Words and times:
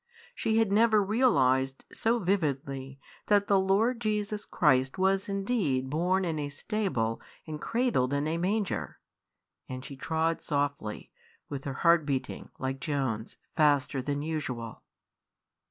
She 0.33 0.57
had 0.57 0.71
never 0.71 0.99
realised 1.03 1.85
so 1.93 2.17
vividly 2.17 2.99
that 3.27 3.45
the 3.45 3.59
Lord 3.59 4.01
Jesus 4.01 4.45
Christ 4.45 4.97
was 4.97 5.29
indeed 5.29 5.91
born 5.91 6.25
in 6.25 6.39
a 6.39 6.49
stable 6.49 7.21
and 7.45 7.61
cradled 7.61 8.11
in 8.11 8.25
a 8.25 8.39
manger; 8.39 8.97
and 9.69 9.85
she 9.85 9.95
trod 9.95 10.41
softly, 10.41 11.11
with 11.49 11.65
her 11.65 11.73
heart 11.85 12.03
beating, 12.07 12.49
like 12.57 12.79
Joan's, 12.79 13.37
faster 13.55 14.01
than 14.01 14.23
usual. 14.23 14.81